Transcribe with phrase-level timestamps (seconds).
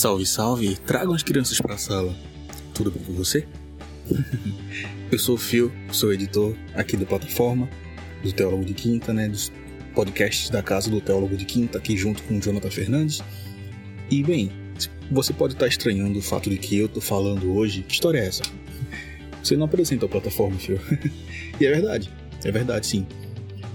[0.00, 0.76] Salve, salve!
[0.76, 2.16] Tragam as crianças para a sala.
[2.72, 3.46] Tudo bem com você?
[5.12, 7.68] Eu sou o Fio, sou editor aqui da plataforma
[8.22, 9.52] do Teólogo de Quinta, né, dos
[9.94, 13.22] podcasts da casa do Teólogo de Quinta, aqui junto com o Jonathan Fernandes.
[14.10, 14.50] E bem,
[15.10, 17.82] você pode estar estranhando o fato de que eu tô falando hoje.
[17.82, 18.44] Que história é essa?
[19.42, 20.80] Você não apresenta a plataforma, Fio.
[21.60, 22.10] e é verdade,
[22.42, 23.06] é verdade sim.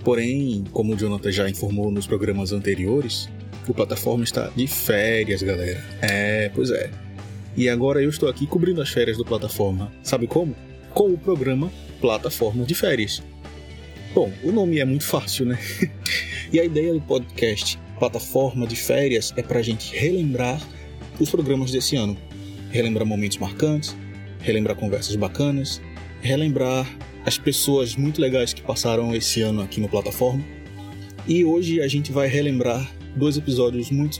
[0.03, 3.29] Porém, como o Jonathan já informou nos programas anteriores,
[3.71, 5.83] o plataforma está de férias, galera.
[6.01, 6.89] É, pois é.
[7.57, 9.91] E agora eu estou aqui cobrindo as férias do plataforma.
[10.03, 10.55] Sabe como?
[10.93, 11.71] Com o programa
[12.01, 13.23] Plataforma de Férias.
[14.13, 15.57] Bom, o nome é muito fácil, né?
[16.51, 20.61] e a ideia do podcast Plataforma de Férias é para a gente relembrar
[21.19, 22.17] os programas desse ano.
[22.71, 23.95] Relembrar momentos marcantes,
[24.41, 25.81] relembrar conversas bacanas,
[26.21, 26.85] relembrar
[27.25, 30.43] as pessoas muito legais que passaram esse ano aqui no plataforma.
[31.27, 34.19] E hoje a gente vai relembrar dois episódios muito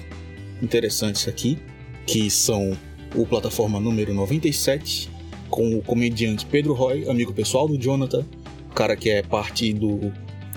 [0.62, 1.60] interessantes aqui,
[2.06, 2.78] que são
[3.14, 5.10] o plataforma número 97,
[5.50, 8.26] com o comediante Pedro Roy, amigo pessoal do Jonathan,
[8.74, 10.12] cara que é parte do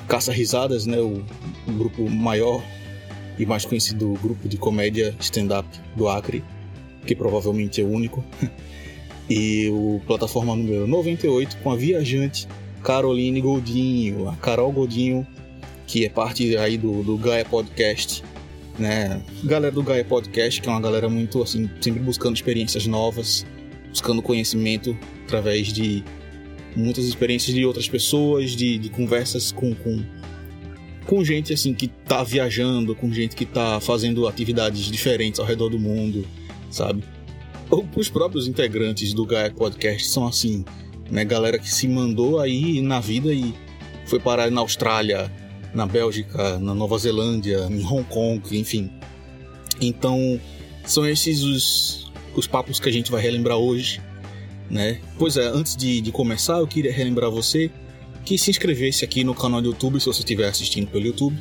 [0.08, 1.22] Caça Risadas, né, o,
[1.66, 2.62] grupo maior
[3.38, 6.42] e mais conhecido grupo de comédia stand-up do Acre,
[7.06, 8.24] que provavelmente é o único.
[9.30, 12.48] e o plataforma número 98 com a viajante
[12.82, 15.26] Caroline Goldinho, a Carol Goldinho,
[15.86, 18.22] que é parte aí do, do Gaia Podcast,
[18.78, 19.20] né?
[19.44, 23.44] Galera do Gaia Podcast, que é uma galera muito assim, sempre buscando experiências novas,
[23.88, 26.04] buscando conhecimento através de
[26.76, 30.02] muitas experiências de outras pessoas, de, de conversas com, com,
[31.06, 35.70] com gente assim que tá viajando, com gente que tá fazendo atividades diferentes ao redor
[35.70, 36.24] do mundo,
[36.70, 37.02] sabe?
[37.96, 40.64] Os próprios integrantes do Gaia Podcast são assim,
[41.10, 41.24] né?
[41.24, 43.52] Galera que se mandou aí na vida e
[44.06, 45.30] foi parar na Austrália,
[45.74, 48.90] na Bélgica, na Nova Zelândia, em Hong Kong, enfim.
[49.80, 50.40] Então,
[50.84, 54.00] são esses os, os papos que a gente vai relembrar hoje,
[54.70, 55.00] né?
[55.18, 57.70] Pois é, antes de, de começar, eu queria relembrar você
[58.24, 61.36] que se inscrevesse aqui no canal do YouTube, se você estiver assistindo pelo YouTube.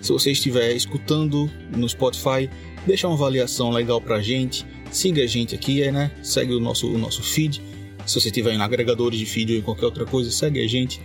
[0.00, 2.48] Se você estiver escutando no Spotify,
[2.86, 4.64] deixa uma avaliação legal pra gente.
[4.92, 6.12] Siga a gente aqui, né?
[6.22, 7.60] Segue o nosso, o nosso feed.
[8.06, 11.00] Se você estiver em agregadores de feed ou em qualquer outra coisa, segue a gente.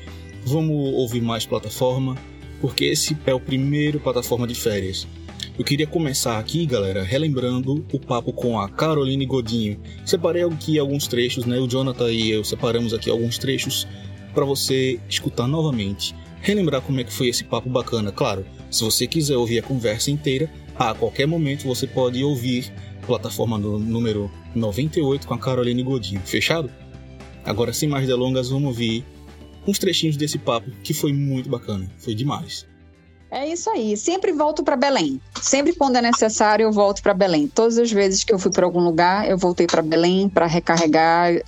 [0.46, 2.16] Vamos ouvir mais plataforma
[2.64, 5.06] porque esse é o primeiro plataforma de férias.
[5.60, 9.78] Eu queria começar aqui, galera, relembrando o papo com a Caroline Godinho.
[10.06, 11.60] Separei aqui alguns trechos, né?
[11.60, 13.86] O Jonathan e eu separamos aqui alguns trechos
[14.34, 16.16] para você escutar novamente.
[16.40, 18.14] Relembrar como é que foi esse papo bacana.
[18.14, 22.72] Claro, se você quiser ouvir a conversa inteira, a qualquer momento você pode ouvir
[23.06, 26.22] plataforma número 98 com a Caroline Godinho.
[26.22, 26.72] Fechado?
[27.44, 29.04] Agora, sem mais delongas, vamos ouvir
[29.68, 32.66] uns trechinhos desse papo que foi muito bacana, foi demais.
[33.34, 33.98] É isso aí.
[33.98, 35.20] Sempre volto para Belém.
[35.42, 37.48] Sempre quando é necessário, eu volto para Belém.
[37.48, 41.42] Todas as vezes que eu fui para algum lugar, eu voltei para Belém para recarregar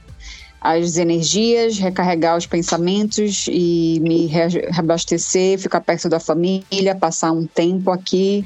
[0.60, 7.92] as energias, recarregar os pensamentos e me reabastecer, ficar perto da família, passar um tempo
[7.92, 8.44] aqui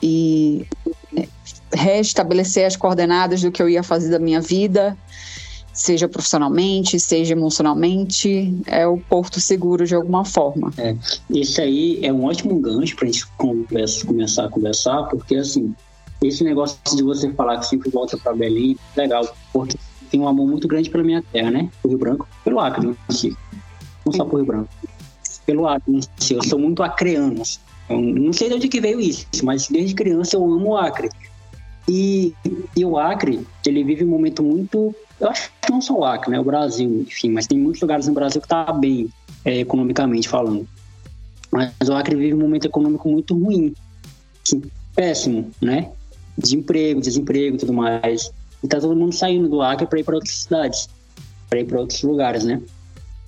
[0.00, 0.64] e
[1.12, 1.26] né,
[1.74, 4.96] restabelecer as coordenadas do que eu ia fazer da minha vida
[5.76, 10.72] seja profissionalmente, seja emocionalmente, é o porto seguro de alguma forma.
[10.78, 10.96] É,
[11.30, 15.74] esse aí é um ótimo gancho para a gente conversa, começar a conversar, porque assim,
[16.24, 19.76] esse negócio de você falar que sempre volta para Belém, legal, porque
[20.10, 21.68] tem um amor muito grande pela minha terra, né?
[21.84, 23.36] O Rio Branco, pelo Acre em si.
[24.04, 24.68] Não só por Rio Branco.
[25.44, 26.34] Pelo Acre em si.
[26.34, 27.42] Eu sou muito acreano.
[27.88, 31.10] Eu não sei de onde que veio isso, mas desde criança eu amo o Acre.
[31.86, 32.34] E,
[32.74, 36.30] e o Acre, ele vive um momento muito eu acho que não só o Acre,
[36.30, 36.38] né?
[36.38, 39.08] O Brasil, enfim, mas tem muitos lugares no Brasil que tá bem
[39.44, 40.68] é, economicamente falando.
[41.50, 43.74] Mas o Acre vive um momento econômico muito ruim,
[44.46, 44.62] assim,
[44.94, 45.90] péssimo, né?
[46.36, 48.30] Desemprego, desemprego e tudo mais.
[48.62, 50.88] E tá todo mundo saindo do Acre para ir para outras cidades,
[51.48, 52.60] para ir para outros lugares, né?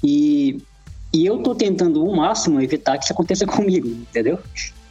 [0.02, 0.60] E,
[1.12, 4.38] e eu tô tentando o máximo evitar que isso aconteça comigo, entendeu?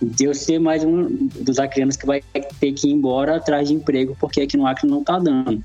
[0.01, 2.23] De eu ser mais um dos acreanos que vai
[2.59, 5.63] ter que ir embora atrás de emprego porque aqui no Acre não tá dando.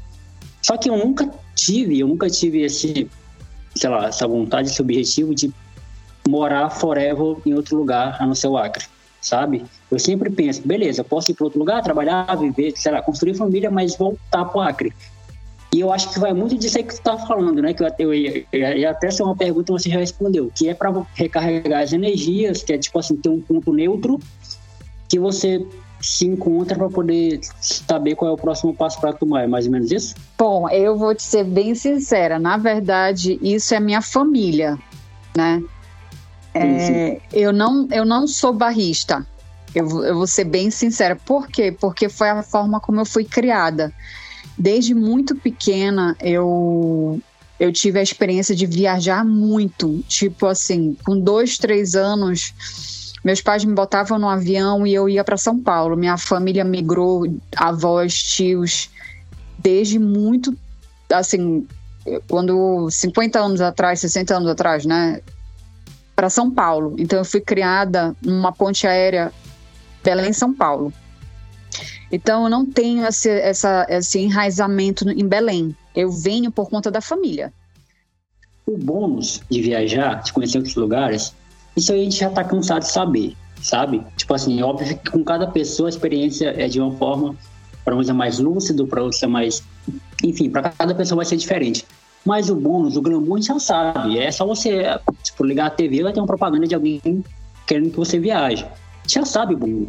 [0.62, 3.10] Só que eu nunca tive, eu nunca tive esse,
[3.74, 5.52] sei lá, essa vontade, esse objetivo de
[6.28, 8.84] morar forever em outro lugar a não ser o Acre,
[9.20, 9.64] sabe?
[9.90, 13.70] Eu sempre penso, beleza, posso ir para outro lugar, trabalhar, viver, sei lá, construir família,
[13.70, 14.92] mas voltar para o Acre.
[15.74, 17.72] E eu acho que vai muito disso aí que tu tá falando, né?
[17.72, 21.94] Que eu ia até ser uma pergunta você já respondeu, que é para recarregar as
[21.94, 24.20] energias, que é tipo assim, ter um ponto neutro
[25.08, 25.66] que você
[26.02, 29.44] se encontra para poder saber qual é o próximo passo para tomar.
[29.44, 30.14] É mais ou menos isso?
[30.38, 32.38] Bom, eu vou te ser bem sincera.
[32.38, 34.78] Na verdade, isso é minha família,
[35.36, 35.62] né?
[36.54, 39.26] É, eu, não, eu não sou barrista.
[39.74, 41.16] Eu, eu vou ser bem sincera.
[41.16, 41.72] Por quê?
[41.72, 43.92] Porque foi a forma como eu fui criada.
[44.58, 47.20] Desde muito pequena, eu
[47.58, 50.02] eu tive a experiência de viajar muito.
[50.08, 52.52] Tipo assim, com dois, três anos,
[53.24, 55.96] meus pais me botavam no avião e eu ia para São Paulo.
[55.96, 57.24] Minha família migrou,
[57.56, 58.90] avós, tios,
[59.58, 60.56] desde muito,
[61.12, 61.66] assim,
[62.28, 65.20] quando 50 anos atrás, 60 anos atrás, né?
[66.16, 66.96] Para São Paulo.
[66.98, 69.32] Então eu fui criada numa ponte aérea
[70.02, 70.92] Belém-São Paulo.
[72.10, 75.74] Então eu não tenho esse, essa, esse enraizamento em Belém.
[75.94, 77.52] Eu venho por conta da família.
[78.66, 81.34] O bônus de viajar, de conhecer outros lugares,
[81.76, 84.02] isso aí a gente já está cansado de saber, sabe?
[84.16, 87.34] Tipo assim, é óbvio que com cada pessoa a experiência é de uma forma,
[87.84, 89.62] para uns é mais lúcido, para outros é mais.
[90.22, 91.84] Enfim, para cada pessoa vai ser diferente.
[92.24, 94.18] Mas o bônus, o glamour, a gente já sabe.
[94.18, 94.84] É só você,
[95.22, 97.00] tipo, ligar a TV vai ter uma propaganda de alguém
[97.66, 98.64] querendo que você viaje.
[99.08, 99.88] Já sabe o bônus.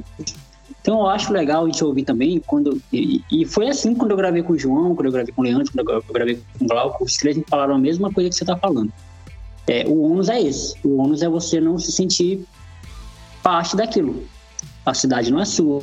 [0.81, 2.81] Então eu acho legal a gente ouvir também quando.
[2.91, 5.45] E, e, foi assim quando eu gravei com o João, quando eu gravei com o
[5.45, 8.35] Leandro, quando eu gravei com o Glauco, os três me falaram a mesma coisa que
[8.35, 8.91] você está falando.
[9.67, 10.75] É, o ônus é esse.
[10.83, 12.45] O ônus é você não se sentir
[13.41, 14.23] parte daquilo.
[14.85, 15.81] A cidade não é sua,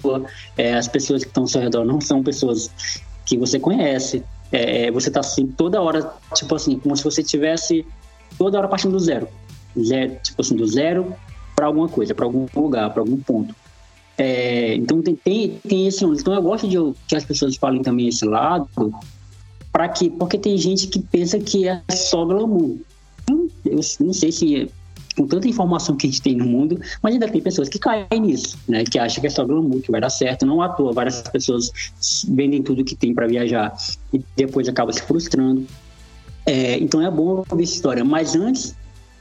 [0.57, 2.71] é, as pessoas que estão ao seu redor não são pessoas
[3.25, 4.23] que você conhece.
[4.53, 7.87] É, é você está assim, toda hora, tipo assim, como se você tivesse
[8.37, 9.29] toda hora partindo do zero.
[9.83, 11.15] zero tipo assim, do zero
[11.57, 13.55] para alguma coisa, para algum lugar, para algum ponto.
[14.19, 16.21] É, então tem, tem, tem esse ônus.
[16.21, 16.77] Então eu gosto de
[17.09, 18.69] que as pessoas falem também esse lado,
[19.73, 22.77] para que porque tem gente que pensa que é só glamour
[23.65, 24.71] eu não sei se
[25.17, 28.07] com tanta informação que a gente tem no mundo, mas ainda tem pessoas que caem
[28.21, 28.85] nisso, né?
[28.85, 30.47] Que acham que é só glamour, que vai dar certo.
[30.47, 31.71] Não à toa, várias pessoas
[32.29, 33.77] vendem tudo que tem para viajar
[34.13, 35.67] e depois acaba se frustrando.
[36.47, 38.05] É, então é bom ouvir essa história.
[38.05, 38.75] Mas antes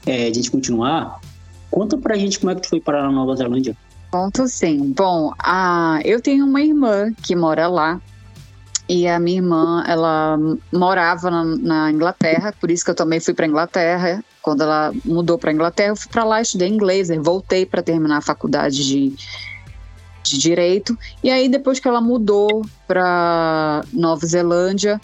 [0.06, 1.19] é, de a gente continuar,
[1.69, 3.75] conta pra gente como é que tu foi parar na Nova Zelândia.
[4.11, 4.94] Conto sim.
[4.95, 8.01] Bom, a, eu tenho uma irmã que mora lá
[8.89, 10.36] e a minha irmã, ela
[10.74, 14.24] morava na, na Inglaterra, por isso que eu também fui para Inglaterra.
[14.41, 18.21] Quando ela mudou para Inglaterra, eu fui para lá, estudei inglês, voltei para terminar a
[18.21, 19.13] faculdade de,
[20.24, 20.97] de direito.
[21.24, 25.00] E aí, depois que ela mudou para Nova Zelândia,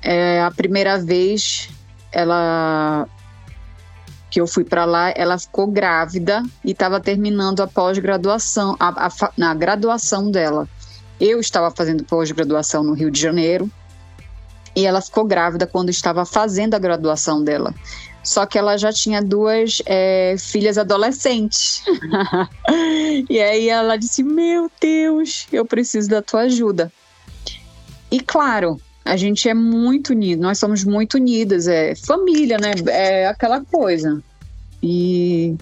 [0.00, 1.70] é, a primeira vez
[2.12, 3.08] ela
[4.30, 9.50] que eu fui para lá, ela ficou grávida e estava terminando a pós-graduação, a, a,
[9.50, 10.68] a graduação dela.
[11.20, 13.70] Eu estava fazendo pós-graduação no Rio de Janeiro
[14.74, 17.74] e ela ficou grávida quando estava fazendo a graduação dela.
[18.22, 21.82] Só que ela já tinha duas é, filhas adolescentes.
[23.28, 26.92] e aí ela disse: Meu Deus, eu preciso da tua ajuda.
[28.10, 32.72] E claro, a gente é muito unido, nós somos muito unidas, é família, né?
[32.88, 34.22] É aquela coisa.
[34.82, 35.56] E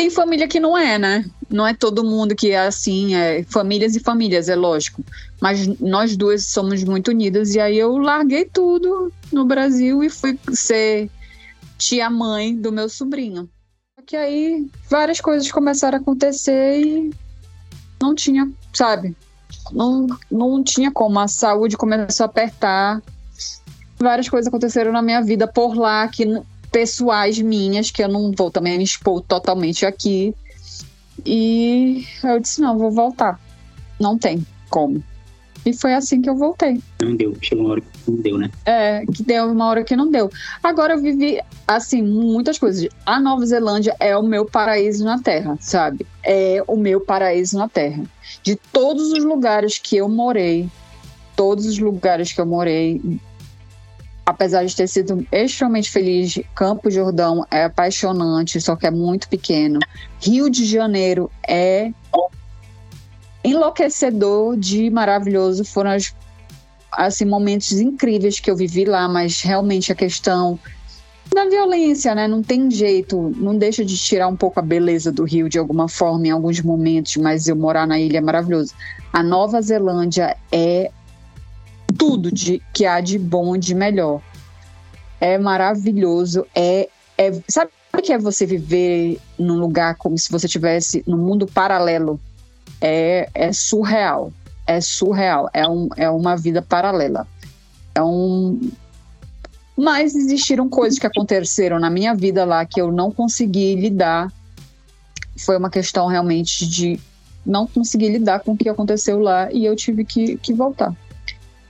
[0.00, 1.26] tem família que não é, né?
[1.50, 5.04] Não é todo mundo que é assim, é famílias e famílias, é lógico.
[5.38, 10.38] Mas nós duas somos muito unidas e aí eu larguei tudo no Brasil e fui
[10.54, 11.10] ser
[11.76, 13.46] tia-mãe do meu sobrinho.
[14.06, 17.10] Que aí várias coisas começaram a acontecer e
[18.00, 19.14] não tinha, sabe?
[19.70, 21.20] Não, não tinha como.
[21.20, 23.02] A saúde começou a apertar.
[23.98, 26.24] Várias coisas aconteceram na minha vida por lá que
[26.70, 30.34] pessoais minhas, que eu não vou também me expor totalmente aqui.
[31.24, 33.38] E eu disse: não, vou voltar.
[33.98, 35.02] Não tem como.
[35.64, 36.80] E foi assim que eu voltei.
[37.02, 38.50] Não deu, chegou uma hora que não deu, né?
[38.64, 40.30] É, que deu uma hora que não deu.
[40.62, 42.88] Agora eu vivi, assim, muitas coisas.
[43.04, 46.06] A Nova Zelândia é o meu paraíso na Terra, sabe?
[46.22, 48.02] É o meu paraíso na Terra.
[48.42, 50.66] De todos os lugares que eu morei,
[51.36, 53.00] todos os lugares que eu morei,
[54.30, 59.78] apesar de ter sido extremamente feliz, Campo Jordão é apaixonante, só que é muito pequeno.
[60.20, 61.92] Rio de Janeiro é
[63.44, 65.64] enlouquecedor de maravilhoso.
[65.64, 66.14] Foram as,
[66.92, 70.58] assim, momentos incríveis que eu vivi lá, mas realmente a questão
[71.34, 72.26] da violência, né?
[72.26, 75.88] Não tem jeito, não deixa de tirar um pouco a beleza do Rio de alguma
[75.88, 78.74] forma em alguns momentos, mas eu morar na ilha é maravilhoso.
[79.12, 80.90] A Nova Zelândia é
[82.00, 84.22] tudo de, que há de bom e de melhor.
[85.20, 86.46] É maravilhoso.
[86.54, 86.88] É,
[87.18, 91.46] é, sabe o que é você viver num lugar como se você estivesse num mundo
[91.46, 92.18] paralelo?
[92.80, 94.32] É, é surreal.
[94.66, 95.50] É surreal.
[95.52, 97.28] É, um, é uma vida paralela.
[97.94, 98.58] É um.
[99.76, 104.32] Mas existiram coisas que aconteceram na minha vida lá que eu não consegui lidar.
[105.38, 106.98] Foi uma questão realmente de
[107.44, 110.96] não conseguir lidar com o que aconteceu lá e eu tive que, que voltar.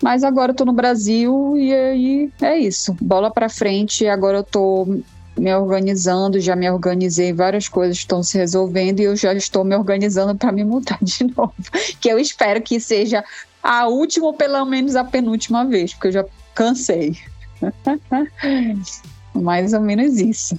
[0.03, 2.97] Mas agora eu tô no Brasil e aí é isso.
[3.01, 4.07] Bola para frente.
[4.07, 5.03] Agora eu tô
[5.37, 9.75] me organizando, já me organizei, várias coisas estão se resolvendo e eu já estou me
[9.75, 11.55] organizando para me mudar de novo.
[12.01, 13.25] Que eu espero que seja
[13.63, 17.17] a última ou pelo menos a penúltima vez, porque eu já cansei.
[19.35, 20.59] Mais ou menos isso.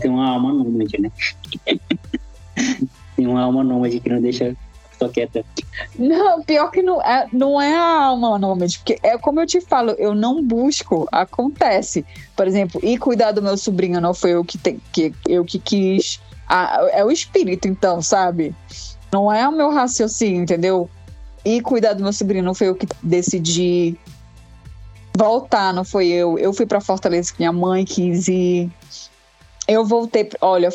[0.00, 1.10] Tem uma alma nômade, né?
[3.16, 4.56] Tem uma alma nômade que não deixa
[5.08, 5.44] quieta.
[5.98, 9.60] Não, pior que não é, não é a alma nômade, porque é como eu te
[9.60, 12.04] falo, eu não busco, acontece.
[12.36, 15.58] Por exemplo, e cuidar do meu sobrinho não foi eu que, te, que, eu que
[15.58, 16.20] quis.
[16.48, 18.54] Ah, é o espírito, então, sabe?
[19.12, 20.88] Não é o meu raciocínio, entendeu?
[21.44, 23.96] E cuidar do meu sobrinho não foi eu que decidi
[25.16, 26.38] voltar, não foi eu.
[26.38, 28.70] Eu fui para Fortaleza que minha mãe quis ir.
[29.66, 30.68] Eu voltei, olha,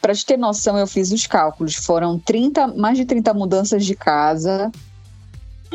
[0.00, 1.74] para te ter noção, eu fiz os cálculos.
[1.76, 4.70] Foram 30, mais de 30 mudanças de casa,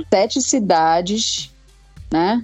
[0.09, 1.51] sete cidades,
[2.11, 2.43] né?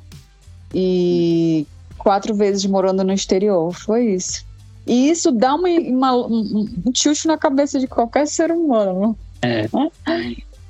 [0.74, 3.74] E quatro vezes morando no exterior.
[3.74, 4.46] Foi isso.
[4.88, 6.92] E isso dá uma, uma um, um
[7.26, 9.18] na cabeça de qualquer ser humano.
[9.42, 9.68] É.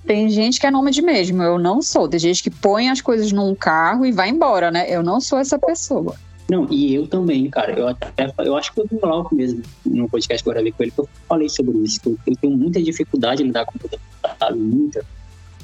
[0.06, 2.08] Tem gente que é nômade mesmo, eu não sou.
[2.08, 4.86] Tem gente que põe as coisas num carro e vai embora, né?
[4.90, 6.16] Eu não sou essa pessoa.
[6.50, 7.72] Não, e eu também, cara.
[7.72, 10.92] Eu até eu acho que eu vi o mesmo no podcast que eu com ele,
[10.92, 12.02] que eu falei sobre isso.
[12.02, 13.74] Que eu, eu tenho muita dificuldade em lidar com
[14.40, 14.60] sabe?
[14.60, 15.06] Muita.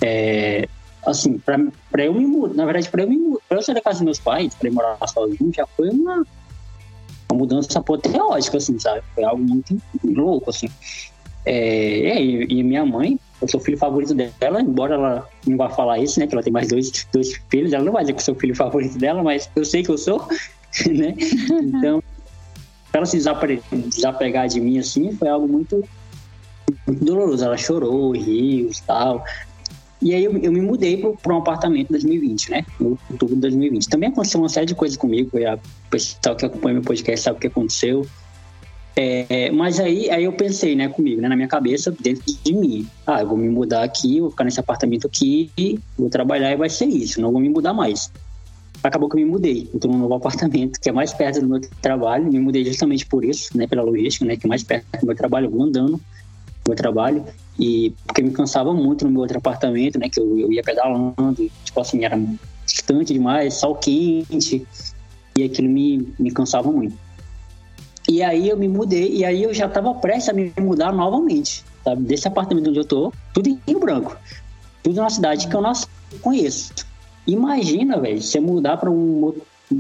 [0.02, 0.68] É,
[1.06, 1.58] assim, pra,
[1.92, 4.00] pra eu me mudar, na verdade, pra eu me mudar, pra eu sair da casa
[4.00, 6.26] dos meus pais, pra eu morar sozinho, já foi uma,
[7.30, 9.02] uma mudança apoteótica, assim, sabe?
[9.14, 10.70] Foi algo muito louco, assim.
[11.46, 16.00] É, e, e minha mãe, eu sou filho favorito dela, embora ela não vá falar
[16.00, 16.28] isso, né?
[16.28, 18.40] Que ela tem mais dois, dois filhos, ela não vai dizer que eu sou o
[18.40, 20.28] filho favorito dela, mas eu sei que eu sou,
[20.92, 21.16] né?
[21.62, 22.04] Então,
[22.94, 25.84] ela se desapegar de mim assim foi algo muito,
[26.88, 27.44] muito doloroso.
[27.44, 29.24] Ela chorou, riu e tal.
[30.02, 32.66] E aí eu, eu me mudei para um apartamento em 2020, né?
[32.80, 33.90] No outubro de 2020.
[33.90, 35.32] Também aconteceu uma série de coisas comigo.
[35.38, 38.08] O pessoal que acompanha meu podcast sabe o que aconteceu.
[38.96, 42.88] É, mas aí, aí eu pensei, né, comigo, né, na minha cabeça, dentro de mim.
[43.08, 45.50] Ah, eu vou me mudar aqui, vou ficar nesse apartamento aqui,
[45.98, 48.12] vou trabalhar e vai ser isso, não vou me mudar mais.
[48.82, 51.48] Acabou que eu me mudei, eu tô num novo apartamento, que é mais perto do
[51.48, 54.86] meu trabalho, me mudei justamente por isso, né, pela logística, né, que é mais perto
[55.02, 57.26] do meu trabalho, eu vou andando do meu trabalho,
[57.60, 61.52] e porque me cansava muito no meu outro apartamento, né, que eu, eu ia pedalando,
[61.66, 62.18] tipo assim, era
[62.66, 64.66] distante demais, sol quente,
[65.38, 66.96] e aquilo me, me cansava muito.
[68.08, 71.64] E aí eu me mudei, e aí eu já estava prestes a me mudar novamente,
[71.84, 72.04] sabe?
[72.04, 74.18] Desse apartamento onde eu tô, tudo em Branco.
[74.82, 75.74] Tudo na cidade que eu não
[76.22, 76.74] conheço.
[77.28, 79.34] Imagina, velho, você mudar para um,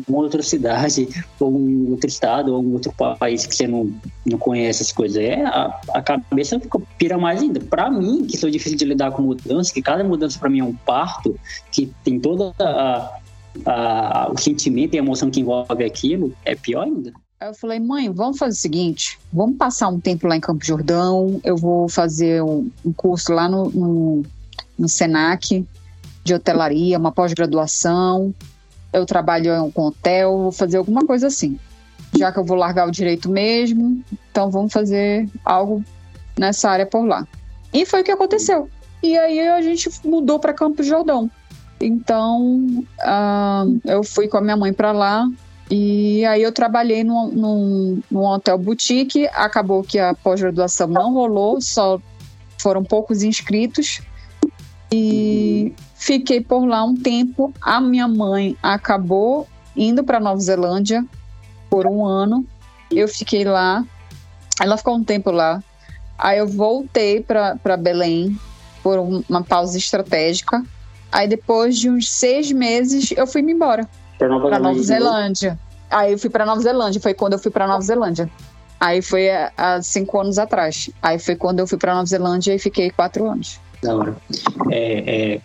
[0.08, 1.08] uma outra cidade,
[1.40, 3.92] ou um outro estado, ou um outro país que você não,
[4.26, 5.18] não conhece as coisas.
[5.18, 7.60] É, a, a cabeça fica, pira mais ainda.
[7.60, 10.64] Para mim, que sou difícil de lidar com mudança, que cada mudança para mim é
[10.64, 11.40] um parto,
[11.72, 13.20] que tem toda a,
[13.66, 17.12] a, o sentimento e a emoção que envolve aquilo, é pior ainda.
[17.42, 21.40] Eu falei, mãe, vamos fazer o seguinte: vamos passar um tempo lá em Campo Jordão.
[21.44, 24.24] Eu vou fazer um, um curso lá no, no,
[24.78, 25.66] no, Senac
[26.24, 28.34] de hotelaria, uma pós-graduação.
[28.92, 31.60] Eu trabalho com hotel, vou fazer alguma coisa assim.
[32.18, 35.84] Já que eu vou largar o direito mesmo, então vamos fazer algo
[36.38, 37.28] nessa área por lá.
[37.74, 38.70] E foi o que aconteceu.
[39.02, 41.30] E aí a gente mudou para Campo Jordão.
[41.80, 45.30] Então uh, eu fui com a minha mãe para lá,
[45.72, 51.62] e aí eu trabalhei num, num, num hotel boutique, acabou que a pós-graduação não rolou,
[51.62, 52.02] só
[52.58, 54.02] foram poucos inscritos.
[54.92, 57.54] E fiquei por lá um tempo.
[57.62, 61.06] A minha mãe acabou indo para Nova Zelândia
[61.70, 62.48] por um ano.
[62.90, 63.86] Eu fiquei lá.
[64.60, 65.62] Ela ficou um tempo lá.
[66.18, 68.36] Aí eu voltei para Belém
[68.82, 70.64] por uma pausa estratégica.
[71.12, 73.88] Aí depois de uns seis meses eu fui me embora.
[74.18, 75.60] Para Nova, Nova Zelândia.
[75.90, 78.30] Aí eu fui para Nova Zelândia, foi quando eu fui para Nova Zelândia.
[78.80, 80.90] Aí foi há cinco anos atrás.
[81.02, 83.60] Aí foi quando eu fui para Nova Zelândia e fiquei quatro anos.
[83.82, 84.16] Da hora.
[84.72, 85.42] É, é,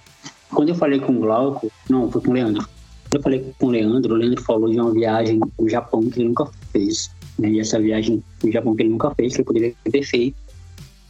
[0.54, 2.62] quando eu falei com o Glauco, não, foi com o Leandro.
[2.62, 6.20] Quando eu falei com o Leandro, o Leandro falou de uma viagem ao Japão que
[6.20, 7.11] ele nunca fez.
[7.38, 7.50] Né?
[7.50, 10.37] E essa viagem no Japão que ele nunca fez, que ele poderia ter feito,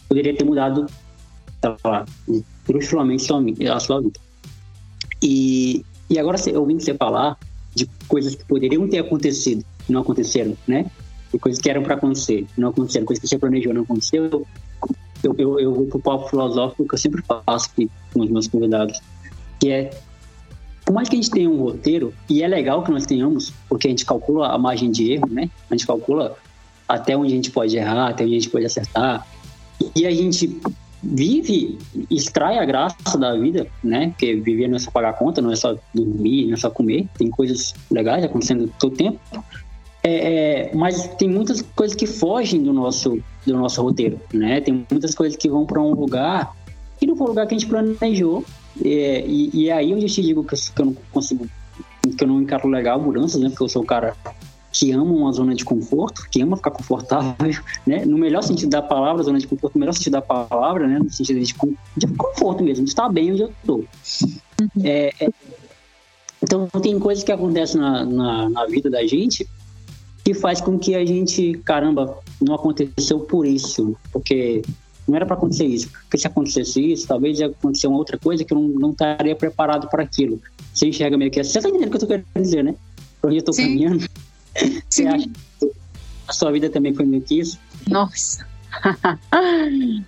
[0.09, 0.87] poderia ter mudado,
[1.61, 2.05] sei lá,
[2.67, 4.21] drasticamente a sua vida.
[5.23, 7.39] E, e agora, ouvindo você falar,
[7.75, 10.87] de coisas que poderiam ter acontecido não aconteceram, né?
[11.33, 14.47] E coisas que eram para acontecer não aconteceram, coisas que você planejou não aconteceu.
[15.23, 18.47] Eu, eu, eu vou pro papo filosófico que eu sempre faço aqui com os meus
[18.47, 19.01] convidados,
[19.65, 19.91] que é
[20.85, 23.87] por mais que a gente tenha um roteiro, e é legal que nós tenhamos, porque
[23.87, 25.49] a gente calcula a margem de erro, né?
[25.71, 26.37] A gente calcula
[26.87, 29.27] até onde a gente pode errar, até onde a gente pode acertar.
[29.97, 30.61] E a gente
[31.03, 31.79] vive,
[32.11, 34.09] extrai a graça da vida, né?
[34.09, 37.09] Porque viver não é só pagar conta, não é só dormir, não é só comer,
[37.17, 39.19] tem coisas legais acontecendo todo tempo.
[40.03, 40.11] É,
[40.67, 44.61] é, mas tem muitas coisas que fogem do nosso, do nosso roteiro, né?
[44.61, 46.55] Tem muitas coisas que vão para um lugar
[46.99, 48.45] que não foi um lugar que a gente planejou.
[48.83, 51.47] É, e, e, é aí onde eu te digo que eu, que eu não consigo,
[52.17, 53.49] que eu não encaro legal mudanças, né?
[53.49, 54.17] Porque eu sou o cara
[54.73, 58.05] que ama uma zona de conforto, que ama ficar confortável, né?
[58.05, 60.99] No melhor sentido da palavra, zona de conforto, no melhor sentido da palavra, né?
[60.99, 61.55] No sentido de,
[61.97, 63.85] de conforto mesmo, de estar bem onde eu estou.
[64.61, 64.69] Uhum.
[64.83, 65.29] É, é,
[66.43, 69.49] então, tem coisas que acontecem na, na, na, vida da gente
[70.23, 74.63] que faz com que a gente, caramba, não aconteceu por isso, porque
[75.07, 75.91] não era para acontecer isso.
[75.91, 79.37] Porque se acontecesse isso, talvez ia acontecer uma outra coisa que eu não, não estaria
[79.37, 80.41] preparado para aquilo.
[80.73, 81.53] Você enxerga meio que assim.
[81.53, 82.75] Você tá entendendo o que eu tô querendo dizer, né?
[83.21, 83.63] Pra onde eu tô Sim.
[83.63, 84.09] caminhando.
[84.89, 85.73] Você acha que
[86.27, 87.59] a sua vida também foi meio que isso?
[87.89, 88.47] Nossa.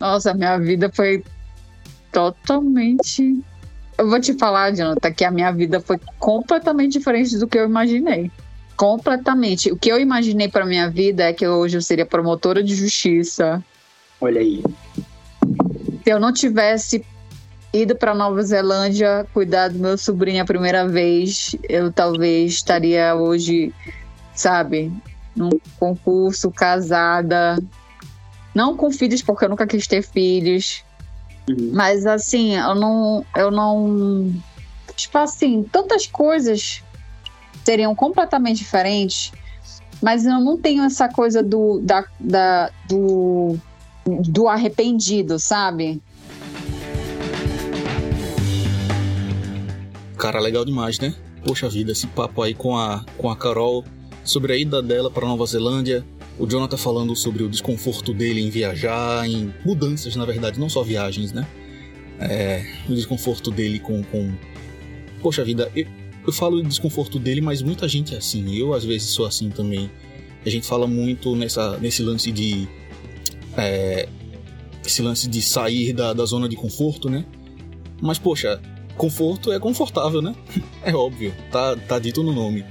[0.00, 1.24] Nossa, minha vida foi
[2.12, 3.42] totalmente.
[3.98, 7.66] Eu vou te falar, Jonathan, que a minha vida foi completamente diferente do que eu
[7.66, 8.30] imaginei.
[8.76, 9.70] Completamente.
[9.70, 13.62] O que eu imaginei para minha vida é que hoje eu seria promotora de justiça.
[14.20, 14.62] Olha aí.
[16.04, 17.04] Se eu não tivesse
[17.72, 23.72] ido para Nova Zelândia cuidar do meu sobrinho a primeira vez, eu talvez estaria hoje,
[24.34, 24.92] sabe,
[25.36, 27.58] num concurso, casada,
[28.54, 30.84] não com filhos porque eu nunca quis ter filhos,
[31.48, 31.70] uhum.
[31.72, 34.34] mas assim, eu não, eu não,
[34.96, 36.82] tipo assim, tantas coisas
[37.64, 39.32] seriam completamente diferentes,
[40.02, 43.56] mas eu não tenho essa coisa do, da, da do,
[44.06, 46.00] do arrependido, sabe?
[50.16, 51.14] Cara, legal demais, né?
[51.44, 53.84] Poxa vida, esse papo aí com a, com a Carol
[54.24, 56.04] sobre a ida dela para Nova Zelândia.
[56.38, 60.82] O Jonathan falando sobre o desconforto dele em viajar, em mudanças, na verdade, não só
[60.82, 61.46] viagens, né?
[62.18, 64.02] É, o desconforto dele com.
[64.04, 64.32] com...
[65.22, 65.86] Poxa vida, eu,
[66.26, 68.54] eu falo do desconforto dele, mas muita gente é assim.
[68.56, 69.90] Eu, às vezes, sou assim também.
[70.44, 72.68] A gente fala muito nessa, nesse lance de.
[73.56, 74.08] É,
[74.84, 77.24] esse lance de sair da, da zona de conforto, né?
[78.00, 78.60] Mas, poxa,
[79.00, 80.34] Conforto é confortável, né?
[80.84, 82.66] É óbvio, tá, tá dito no nome.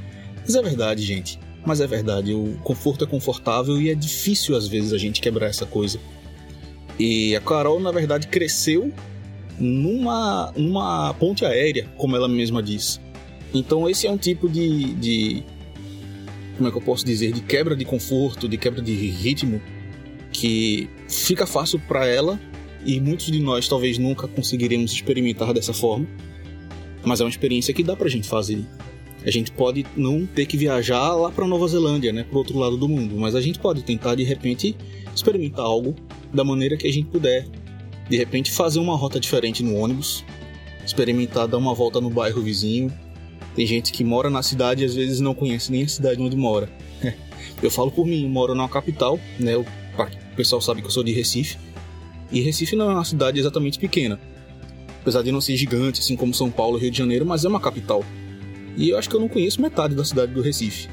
[0.46, 1.40] Mas é verdade, gente.
[1.66, 5.48] Mas é verdade, o conforto é confortável e é difícil às vezes a gente quebrar
[5.48, 6.00] essa coisa.
[7.00, 8.94] E a Carol, na verdade, cresceu
[9.60, 13.02] numa, numa ponte aérea, como ela mesma diz.
[13.52, 15.44] Então esse é um tipo de, de
[16.58, 19.60] como é que eu posso dizer, de quebra de conforto, de quebra de ritmo
[20.40, 22.40] que fica fácil para ela
[22.86, 26.08] e muitos de nós talvez nunca conseguiremos experimentar dessa forma,
[27.04, 28.66] mas é uma experiência que dá pra gente fazer.
[29.26, 32.78] A gente pode não ter que viajar lá para Nova Zelândia, né, pro outro lado
[32.78, 34.78] do mundo, mas a gente pode tentar de repente
[35.14, 35.94] experimentar algo
[36.34, 37.46] da maneira que a gente puder.
[38.10, 40.24] De repente fazer uma rota diferente no ônibus,
[40.86, 42.90] experimentar dar uma volta no bairro vizinho.
[43.56, 46.38] Tem gente que mora na cidade e às vezes não conhece nem a cidade onde
[46.38, 46.70] mora.
[47.62, 49.58] Eu falo por mim, moro na capital, né?
[49.58, 49.66] O
[50.40, 51.58] pessoal sabe que eu sou de Recife.
[52.32, 54.18] E Recife não é uma cidade exatamente pequena.
[55.02, 57.60] Apesar de não ser gigante, assim como São Paulo Rio de Janeiro, mas é uma
[57.60, 58.06] capital.
[58.78, 60.88] E eu acho que eu não conheço metade da cidade do Recife.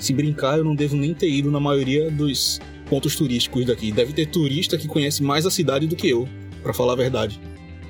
[0.00, 3.92] Se brincar, eu não devo nem ter ido na maioria dos pontos turísticos daqui.
[3.92, 6.28] Deve ter turista que conhece mais a cidade do que eu,
[6.62, 7.40] para falar a verdade.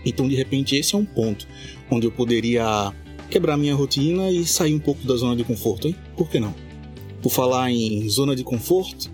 [0.05, 1.47] Então, de repente, esse é um ponto
[1.91, 2.93] onde eu poderia
[3.31, 5.97] quebrar minha rotina e sair um pouco da zona de conforto, hein?
[6.17, 6.55] Por que não?
[7.23, 9.11] Por falar em zona de conforto,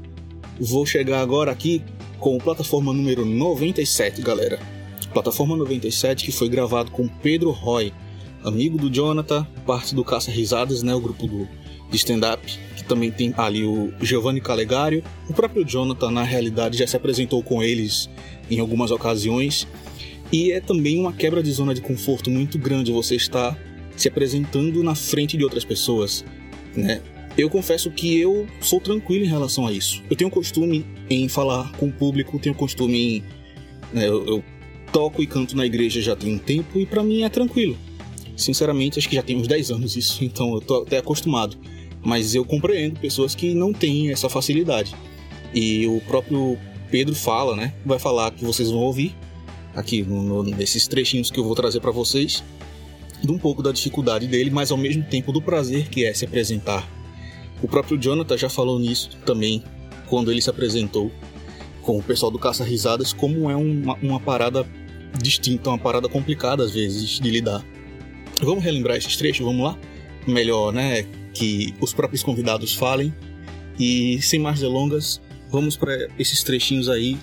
[0.61, 1.83] vou chegar agora aqui
[2.19, 4.59] com plataforma número 97, galera.
[5.13, 7.93] Plataforma 97 que foi gravado com Pedro Roy,
[8.43, 11.49] amigo do Jonathan, parte do Caça Risadas, né, o grupo do
[11.93, 12.43] stand-up,
[12.77, 15.05] que também tem ali o Giovanni Calegário.
[15.29, 18.11] O próprio Jonathan, na realidade, já se apresentou com eles
[18.51, 19.69] em algumas ocasiões.
[20.33, 23.57] E é também uma quebra de zona de conforto muito grande você estar
[23.97, 26.25] se apresentando na frente de outras pessoas,
[26.75, 27.01] né?
[27.37, 30.03] Eu confesso que eu sou tranquilo em relação a isso.
[30.09, 33.25] Eu tenho costume em falar com o público, tenho costume em.
[33.93, 34.45] Né, eu, eu,
[34.93, 37.77] toco e canto na igreja já tem um tempo e para mim é tranquilo.
[38.37, 41.57] Sinceramente, acho que já tem uns 10 anos isso, então eu tô até acostumado.
[42.01, 44.95] Mas eu compreendo pessoas que não têm essa facilidade.
[45.53, 46.59] E o próprio
[46.91, 47.75] Pedro fala, né?
[47.85, 49.17] Vai falar que vocês vão ouvir
[49.75, 52.45] aqui no, nesses trechinhos que eu vou trazer para vocês,
[53.21, 56.25] de um pouco da dificuldade dele, mas ao mesmo tempo do prazer que é se
[56.25, 56.89] apresentar
[57.65, 59.65] o próprio Jonathan já falou nisso também
[60.07, 61.11] quando ele se apresentou
[61.81, 64.67] com o pessoal do Caça Risadas, como é uma, uma parada
[65.19, 67.65] distinta, uma parada complicada às vezes de lidar.
[68.43, 69.79] Vamos relembrar esses trechos, vamos lá?
[70.27, 71.05] Melhor, né?
[71.33, 73.15] Que os próprios convidados falem.
[73.79, 77.17] E sem mais delongas, vamos para esses trechinhos aí,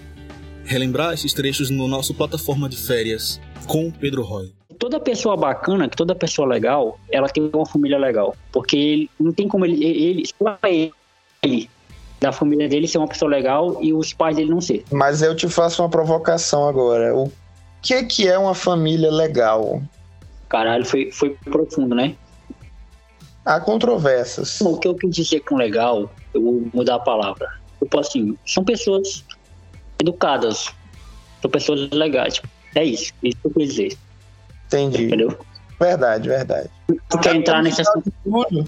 [0.65, 4.51] relembrar esses trechos no nosso plataforma de férias com Pedro Roy.
[4.81, 8.35] Toda pessoa bacana, que toda pessoa legal, ela tem uma família legal.
[8.51, 10.57] Porque ele, não tem como ele, ele só
[11.43, 11.69] ele,
[12.19, 14.83] da família dele ser uma pessoa legal e os pais dele não ser.
[14.91, 17.15] Mas eu te faço uma provocação agora.
[17.15, 17.31] O
[17.79, 19.83] que que é uma família legal?
[20.49, 22.15] Caralho, foi, foi profundo, né?
[23.45, 24.59] Há controvérsias.
[24.61, 27.47] O que eu quis dizer com legal, eu vou mudar a palavra.
[27.77, 29.23] Tipo assim, são pessoas
[29.99, 30.69] educadas,
[31.39, 32.41] são pessoas legais.
[32.73, 33.97] É isso, isso que eu quis dizer.
[34.71, 35.05] Entendi.
[35.05, 35.37] Entendeu?
[35.79, 36.69] Verdade, verdade.
[37.09, 38.11] Tu quer entrar nesse assunto?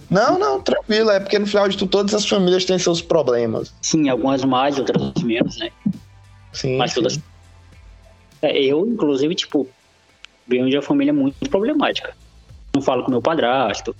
[0.09, 1.11] Não, não, tranquilo.
[1.11, 3.73] É porque no final de tudo, todas as famílias têm seus problemas.
[3.81, 5.69] Sim, algumas mais, outras menos, né?
[6.51, 6.77] Sim.
[6.77, 6.95] Mas sim.
[6.95, 7.19] todas.
[8.41, 9.67] É, eu, inclusive, tipo,
[10.47, 12.15] venho de uma família muito problemática.
[12.73, 13.95] Não falo com meu padrasto.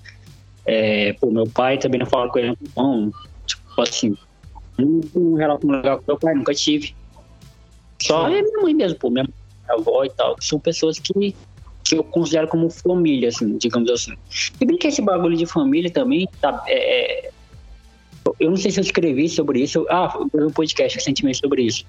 [0.66, 3.12] É, pô, meu pai também não fala com ele, não.
[3.46, 4.18] Tipo assim,
[4.80, 6.96] um relato legal com meu pai, nunca tive.
[8.02, 9.34] Só é minha mãe mesmo, pô, minha mãe,
[9.66, 10.36] minha avó e tal.
[10.42, 11.36] São pessoas que,
[11.84, 14.14] que eu considero como família, assim, digamos assim.
[14.60, 17.32] E bem que esse bagulho de família também, tá, é, é,
[18.40, 19.86] eu não sei se eu escrevi sobre isso.
[19.90, 21.86] Ah, eu um podcast recentemente sobre isso.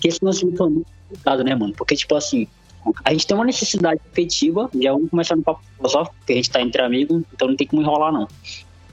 [0.00, 1.72] Que esse lance de família é complicado, né, mano?
[1.74, 2.46] Porque, tipo assim,
[3.04, 6.50] a gente tem uma necessidade afetiva, já vamos começar no papo filosófico, porque a gente
[6.50, 8.28] tá entre amigos, então não tem como enrolar, não.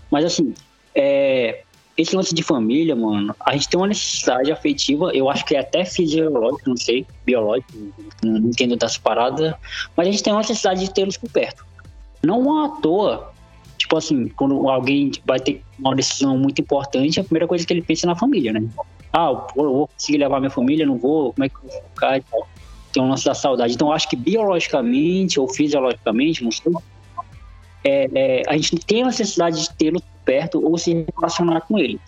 [0.10, 0.54] Mas, assim,
[0.96, 1.64] é,
[2.02, 5.60] esse lance de família, mano, a gente tem uma necessidade afetiva, eu acho que é
[5.60, 7.74] até fisiológica, não sei, biológica,
[8.24, 9.54] não entendo das paradas,
[9.98, 11.66] mas a gente tem uma necessidade de tê-los por perto.
[12.24, 13.34] Não à toa,
[13.78, 17.82] tipo assim, quando alguém vai ter uma decisão muito importante, a primeira coisa que ele
[17.82, 18.66] pensa é na família, né?
[19.12, 22.18] Ah, eu vou conseguir levar minha família, não vou, como é que eu vou ficar
[22.18, 22.48] e tal.
[22.94, 23.74] Tem um lance da saudade.
[23.74, 26.72] Então, acho que biologicamente ou fisiologicamente, não sei,
[27.84, 32.00] é, é, a gente tem a necessidade de tê-lo perto ou se relacionar com ele.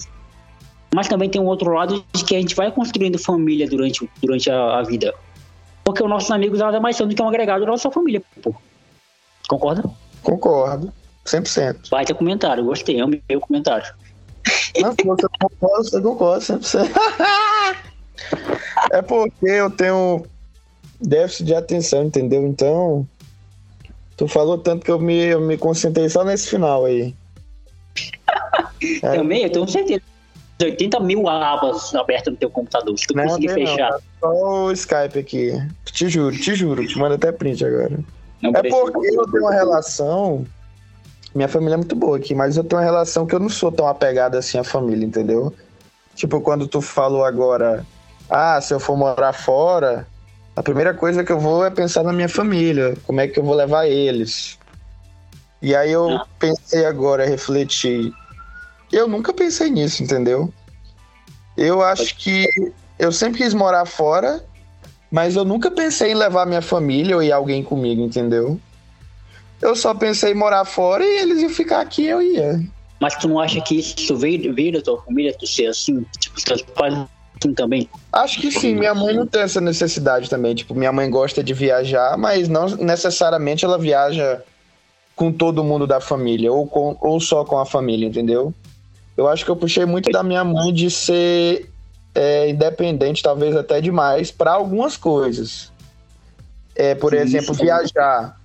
[0.93, 4.51] Mas também tem um outro lado de que a gente vai construindo família durante, durante
[4.51, 5.11] a, a vida.
[5.83, 8.53] Porque os nossos amigos nada mais são do que um agregado da nossa família, pô.
[9.49, 9.83] Concorda?
[10.21, 10.93] Concordo.
[11.25, 11.89] 100%.
[11.89, 13.91] Vai ter comentário, gostei, é o meu comentário.
[14.79, 16.89] Não, você concorda, você concorda 100%.
[18.91, 20.25] é porque eu tenho
[20.99, 22.45] déficit de atenção, entendeu?
[22.45, 23.07] Então,
[24.15, 27.15] tu falou tanto que eu me, eu me concentrei só nesse final aí.
[29.01, 29.15] É.
[29.15, 30.01] Também, eu tenho certeza.
[30.61, 32.97] 80 mil abas abertas no teu computador.
[32.97, 33.89] Se tu Não, conseguir não, fechar.
[33.93, 35.51] tá Só o Skype aqui.
[35.85, 36.85] Te juro, te juro.
[36.87, 37.99] Te mando até print agora.
[38.41, 40.45] Não É porque eu tenho uma relação.
[41.33, 43.71] Minha família é muito boa aqui, mas eu tenho uma relação que eu não sou
[43.71, 45.51] tão apegado assim à família, entendeu?
[46.13, 47.85] Tipo, quando tu falou agora,
[48.29, 50.05] ah, se eu for morar fora,
[50.55, 53.43] a primeira coisa que eu vou é pensar na minha família, como é que eu
[53.43, 54.59] vou levar eles.
[55.61, 56.25] E aí eu Ah.
[56.37, 58.11] pensei agora, refleti.
[58.91, 60.51] Eu nunca pensei nisso, entendeu?
[61.57, 62.47] Eu acho que
[62.97, 64.43] eu sempre quis morar fora,
[65.11, 68.59] mas eu nunca pensei em levar minha família ou ir alguém comigo, entendeu?
[69.61, 72.59] Eu só pensei em morar fora e eles iam ficar aqui, eu ia.
[72.99, 76.05] Mas tu não acha que isso veio, veio da tua família, tu ser assim?
[76.19, 77.89] Tipo, seus pais assim também?
[78.11, 80.53] Acho que sim, minha mãe não tem essa necessidade também.
[80.55, 84.41] Tipo, minha mãe gosta de viajar, mas não necessariamente ela viaja
[85.15, 88.53] com todo mundo da família, ou, com, ou só com a família, entendeu?
[89.15, 91.69] Eu acho que eu puxei muito da minha mãe de ser
[92.15, 95.71] é, independente, talvez até demais, para algumas coisas.
[96.75, 97.63] É, por Sim, exemplo, sim.
[97.63, 98.39] viajar.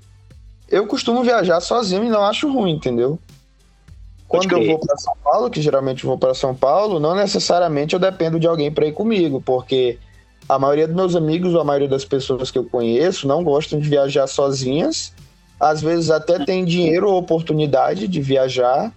[0.69, 3.19] Eu costumo viajar sozinho e não acho ruim, entendeu?
[4.29, 7.95] Quando eu vou para São Paulo, que geralmente eu vou para São Paulo, não necessariamente
[7.95, 9.99] eu dependo de alguém para ir comigo, porque
[10.49, 13.79] a maioria dos meus amigos ou a maioria das pessoas que eu conheço não gostam
[13.79, 15.13] de viajar sozinhas.
[15.61, 18.93] Às vezes até tem dinheiro ou oportunidade de viajar,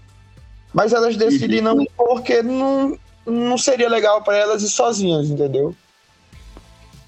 [0.74, 5.76] mas elas decidem não porque não, não seria legal para elas ir sozinhas, entendeu?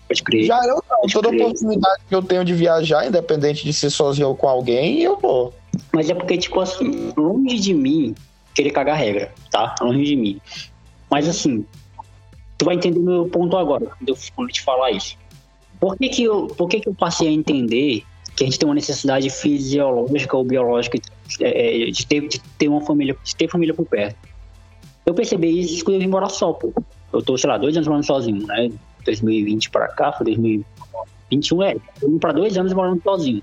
[0.08, 0.46] Pode crer.
[0.46, 1.42] Já eu não, Pode toda crer.
[1.42, 5.54] oportunidade que eu tenho de viajar, independente de ser sozinho ou com alguém, eu vou.
[5.94, 8.16] Mas é porque, tipo assim, longe de mim
[8.54, 9.76] querer cagar regra, tá?
[9.82, 10.42] Longe de mim.
[11.10, 11.66] Mas assim,
[12.58, 15.18] tu vai entender meu ponto agora, quando eu, quando eu te falar isso.
[15.80, 18.04] Por que que, eu, por que que eu passei a entender
[18.36, 21.00] que a gente tem uma necessidade fisiológica ou biológica
[21.40, 24.18] é, é, de, ter, de ter uma família, de ter família por perto?
[25.06, 26.74] Eu percebi isso quando eu vim morar só, pô.
[27.12, 28.70] Eu tô, sei lá, dois anos morando sozinho, né?
[29.06, 31.76] 2020 pra cá, foi 2021, é.
[32.02, 33.42] Eu vim pra dois anos morando sozinho.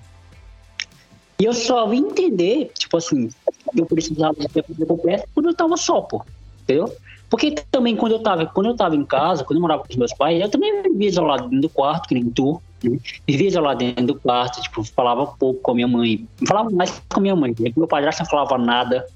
[1.40, 3.28] E eu só vim entender, tipo assim,
[3.76, 6.24] eu precisava de ter família por perto quando eu tava só, pô.
[6.62, 6.92] Entendeu?
[7.30, 9.96] Porque também quando eu tava, quando eu tava em casa, quando eu morava com os
[9.96, 12.60] meus pais, eu também vivia isolado dentro do quarto, que nem tu.
[12.84, 12.98] Né?
[13.26, 16.26] Vivia isolado dentro do quarto, tipo, falava pouco com a minha mãe.
[16.46, 17.54] Falava mais com a minha mãe.
[17.76, 19.06] Meu padrasto não falava nada.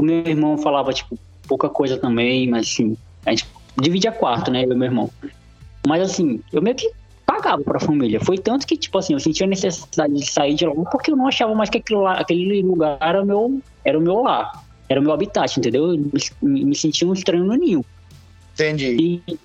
[0.00, 3.46] O meu irmão falava, tipo, pouca coisa também, mas assim, a gente
[3.80, 4.64] dividia quarto, né?
[4.64, 5.10] Eu e meu irmão.
[5.86, 6.90] Mas assim, eu meio que
[7.26, 8.20] cagava pra família.
[8.20, 11.16] Foi tanto que, tipo assim, eu sentia a necessidade de sair de lá porque eu
[11.16, 14.64] não achava mais que aquilo lá, aquele lugar era o meu, era o meu lar,
[14.88, 15.92] era o meu habitat, entendeu?
[15.92, 15.98] Eu
[16.42, 17.84] me, me sentia um estranho no ninho.
[18.54, 19.22] Entendi.
[19.28, 19.38] E,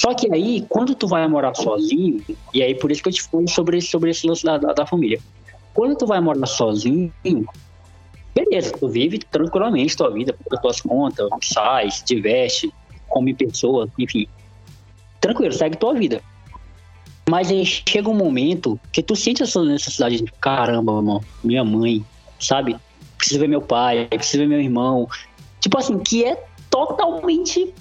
[0.00, 3.22] só que aí, quando tu vai morar sozinho, e aí por isso que eu te
[3.22, 5.20] falo sobre, sobre esse lance da, da, da família.
[5.74, 7.12] Quando tu vai morar sozinho,
[8.34, 12.72] beleza, tu vive tranquilamente tua vida, paga tuas contas, sai, se diverte,
[13.10, 14.26] come pessoas, enfim.
[15.20, 16.22] Tranquilo, segue tua vida.
[17.28, 22.02] Mas aí chega um momento que tu sente essa necessidade de caramba, mano, minha mãe,
[22.40, 22.74] sabe?
[23.18, 25.06] Preciso ver meu pai, preciso ver meu irmão.
[25.60, 27.74] Tipo assim, que é totalmente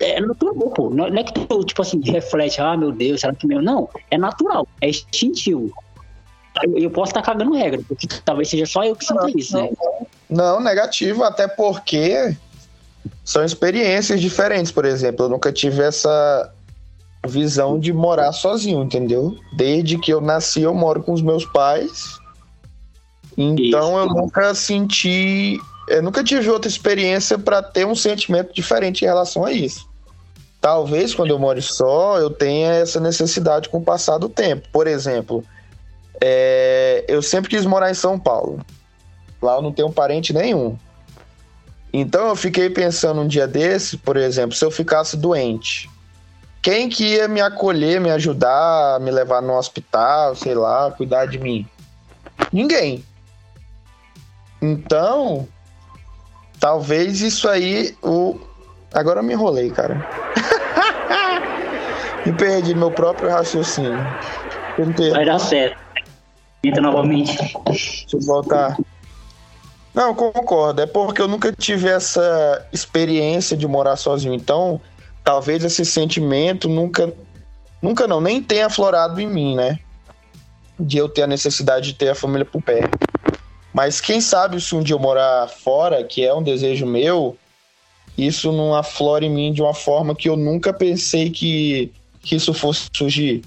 [0.00, 0.90] é natural, pô.
[0.90, 3.62] Não é que tu, tipo assim, reflete, ah, meu Deus, será que meu.
[3.62, 5.72] Não, é natural, é instintivo.
[6.62, 9.70] Eu, eu posso estar cagando regra, porque talvez seja só eu que sinta isso, né?
[10.28, 12.36] Não, negativo, até porque
[13.24, 15.26] são experiências diferentes, por exemplo.
[15.26, 16.52] Eu nunca tive essa
[17.26, 19.36] visão de morar sozinho, entendeu?
[19.56, 22.18] Desde que eu nasci, eu moro com os meus pais.
[23.36, 23.98] Então Isso.
[23.98, 25.60] eu nunca senti.
[25.88, 29.88] Eu nunca tive outra experiência para ter um sentimento diferente em relação a isso.
[30.60, 34.68] Talvez quando eu moro só, eu tenha essa necessidade com o passar do tempo.
[34.72, 35.44] Por exemplo,
[36.20, 37.04] é...
[37.06, 38.60] eu sempre quis morar em São Paulo.
[39.40, 40.76] Lá eu não tenho parente nenhum.
[41.92, 45.88] Então eu fiquei pensando um dia desse, por exemplo, se eu ficasse doente,
[46.60, 51.38] quem que ia me acolher, me ajudar, me levar no hospital, sei lá, cuidar de
[51.38, 51.64] mim?
[52.52, 53.04] Ninguém.
[54.60, 55.46] Então,
[56.60, 58.38] talvez isso aí o
[58.92, 60.06] agora eu me enrolei, cara.
[62.24, 63.98] me perdi meu próprio raciocínio.
[65.12, 65.78] Vai dar certo.
[66.62, 67.36] Entra novamente.
[67.66, 68.76] Deixa eu voltar.
[69.94, 70.82] Não, concordo.
[70.82, 74.34] É porque eu nunca tive essa experiência de morar sozinho.
[74.34, 74.80] Então,
[75.24, 77.12] talvez esse sentimento nunca,
[77.80, 79.78] nunca não, nem tenha aflorado em mim, né?
[80.78, 82.98] De eu ter a necessidade de ter a família por perto.
[83.76, 87.36] Mas quem sabe se um dia eu morar fora, que é um desejo meu,
[88.16, 92.54] isso não aflora em mim de uma forma que eu nunca pensei que, que isso
[92.54, 93.42] fosse surgir.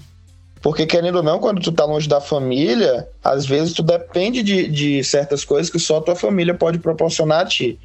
[0.62, 4.68] Porque, querendo ou não, quando tu tá longe da família, às vezes tu depende de,
[4.68, 7.76] de certas coisas que só tua família pode proporcionar a ti.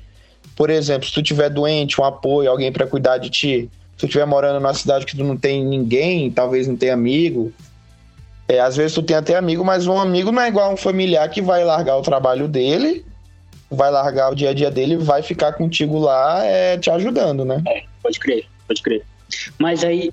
[0.56, 4.06] Por exemplo, se tu tiver doente, um apoio, alguém para cuidar de ti, se tu
[4.06, 7.52] estiver morando numa cidade que tu não tem ninguém, talvez não tenha amigo.
[8.48, 10.78] É, às vezes tu tem até amigo, mas um amigo não é igual a um
[10.78, 13.06] familiar que vai largar o trabalho dele,
[13.70, 17.62] vai largar o dia a dia dele, vai ficar contigo lá é, te ajudando, né?
[17.68, 19.04] É, pode crer, pode crer.
[19.58, 20.12] Mas aí,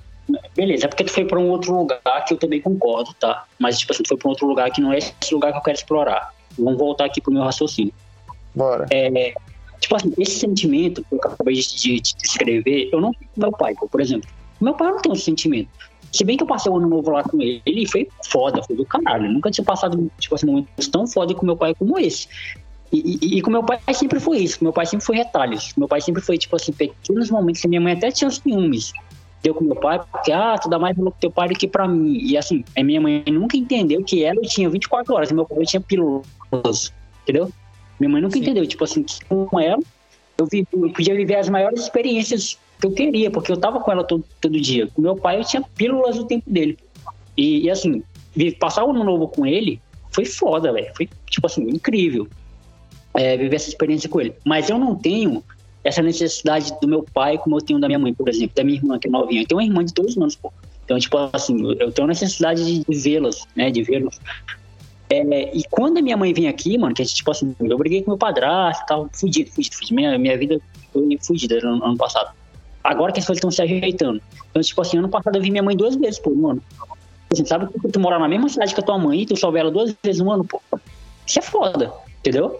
[0.55, 3.45] beleza, é porque tu foi para um outro lugar que eu também concordo, tá?
[3.59, 5.59] Mas, tipo assim, tu foi para um outro lugar que não é esse lugar que
[5.59, 6.33] eu quero explorar.
[6.57, 7.93] Vamos voltar aqui pro meu raciocínio.
[8.55, 8.87] Bora.
[8.91, 9.33] É,
[9.83, 13.75] Tipo assim, esse sentimento que eu acabei de, de descrever, eu não tenho meu pai,
[13.91, 14.29] por exemplo.
[14.61, 15.67] Meu pai não tem esse sentimento.
[16.13, 18.75] Se bem que eu passei o ano novo lá com ele, ele foi foda, foi
[18.75, 19.25] do caralho.
[19.25, 22.27] Eu nunca tinha passado, tipo assim, momentos tão foda com meu pai como esse.
[22.91, 25.73] E, e, e, com meu pai sempre foi isso, meu pai sempre foi retalhos.
[25.75, 28.93] Meu pai sempre foi, tipo assim, pequenos momentos que minha mãe até tinha ciúmes.
[29.41, 31.67] Deu com meu pai, porque, ah, tu dá mais valor pro teu pai do que
[31.67, 32.19] pra mim.
[32.21, 35.65] E assim, a minha mãe nunca entendeu que ela tinha 24 horas e meu pai
[35.65, 37.51] tinha pílulas, entendeu?
[37.99, 38.41] Minha mãe nunca Sim.
[38.41, 39.81] entendeu, tipo assim, com ela,
[40.37, 43.91] eu, vi, eu podia viver as maiores experiências que eu queria, porque eu tava com
[43.91, 44.87] ela todo, todo dia.
[44.87, 46.77] Com meu pai, eu tinha pílulas do tempo dele.
[47.35, 48.03] E, e assim,
[48.59, 50.91] passar o ano novo com ele foi foda, velho.
[50.95, 52.27] Foi, tipo assim, incrível
[53.13, 54.33] é, viver essa experiência com ele.
[54.45, 55.43] Mas eu não tenho
[55.83, 58.77] essa necessidade do meu pai como eu tenho da minha mãe, por exemplo, da minha
[58.77, 59.41] irmã, que é novinha.
[59.41, 60.51] Eu tenho uma irmã de dois anos, pô.
[60.85, 63.71] Então, tipo assim, eu tenho necessidade de vê-las, né?
[63.71, 64.19] De vê-los
[65.13, 67.77] é, e quando a minha mãe vem aqui, mano, que a gente, tipo assim, eu
[67.77, 69.95] briguei com meu padrasto tal, fudido, fudido, fudido.
[69.95, 70.59] Minha, minha vida
[70.91, 72.33] foi fudida no ano passado.
[72.83, 74.21] Agora que as coisas estão se ajeitando.
[74.49, 76.61] Então, tipo assim, ano passado eu vi minha mãe duas vezes por ano.
[77.31, 79.49] Assim, sabe que tu mora na mesma cidade que a tua mãe e tu só
[79.49, 80.61] vê ela duas vezes no ano, pô.
[81.25, 82.59] Isso é foda, entendeu?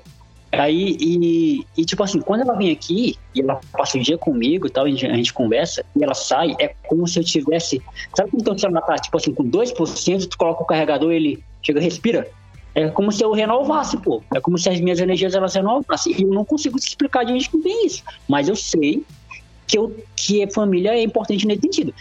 [0.52, 4.68] Aí, e, e, tipo assim, quando ela vem aqui e ela passa o dia comigo
[4.68, 7.82] e tal, a gente, a gente conversa, e ela sai, é como se eu tivesse.
[8.16, 11.80] Sabe quando teu celular tá, tipo assim, com 2%, tu coloca o carregador ele chega,
[11.80, 12.30] respira?
[12.76, 14.22] É como se eu renovasse, pô.
[14.34, 16.16] É como se as minhas energias elas renovassem.
[16.18, 18.04] E eu não consigo te explicar de onde vem isso.
[18.28, 19.04] Mas eu sei
[19.67, 21.93] que, eu, que a família é importante nesse sentido.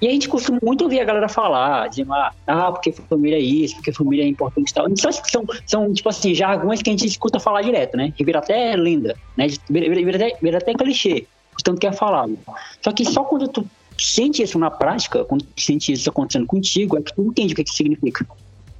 [0.00, 3.40] E a gente costuma muito ouvir a galera falar, dizendo, ah, ah porque família é
[3.40, 4.88] isso, porque família é importante e tal.
[4.88, 8.10] Então, são, são, tipo assim, jargões que a gente escuta falar direto, né?
[8.16, 9.48] Que vira até lenda, né?
[9.68, 11.26] Vira, vira, até, vira até clichê,
[11.62, 12.38] tanto que é falado.
[12.82, 13.66] Só que só quando tu
[13.98, 17.56] sente isso na prática, quando tu sente isso acontecendo contigo, é que tu entende o
[17.56, 18.26] que, que significa,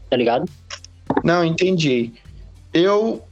[0.08, 0.48] tá ligado?
[1.22, 2.14] Não, entendi.
[2.72, 3.22] Eu,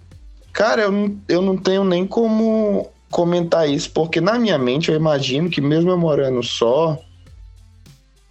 [0.52, 5.48] cara, eu, eu não tenho nem como comentar isso, porque na minha mente eu imagino
[5.48, 6.98] que mesmo eu morando só,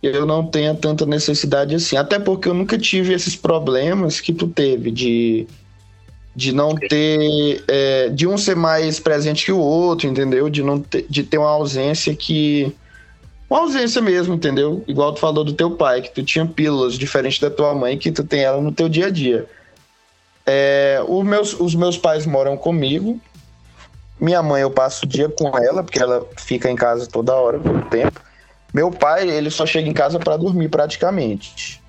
[0.01, 1.97] eu não tenha tanta necessidade assim.
[1.97, 5.47] Até porque eu nunca tive esses problemas que tu teve de,
[6.35, 7.63] de não ter.
[7.67, 10.49] É, de um ser mais presente que o outro, entendeu?
[10.49, 12.73] De, não ter, de ter uma ausência que.
[13.49, 14.83] Uma ausência mesmo, entendeu?
[14.87, 18.11] Igual tu falou do teu pai, que tu tinha pílulas diferente da tua mãe, que
[18.11, 19.47] tu tem ela no teu dia a dia.
[20.45, 23.19] É, meus, os meus pais moram comigo.
[24.19, 27.60] Minha mãe eu passo o dia com ela, porque ela fica em casa toda hora,
[27.60, 28.19] todo tempo.
[28.73, 31.82] Meu pai, ele só chega em casa para dormir praticamente.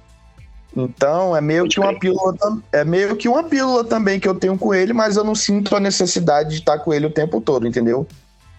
[0.76, 2.36] Então, é meio que uma pílula,
[2.70, 5.74] é meio que uma pílula também que eu tenho com ele, mas eu não sinto
[5.74, 8.06] a necessidade de estar com ele o tempo todo, entendeu?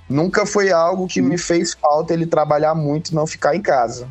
[0.10, 4.08] Nunca foi algo que me fez falta ele trabalhar muito e não ficar em casa.